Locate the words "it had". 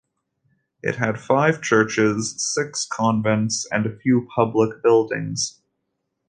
0.81-1.21